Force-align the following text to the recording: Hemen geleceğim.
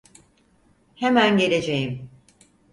Hemen 0.95 1.37
geleceğim. 1.37 2.09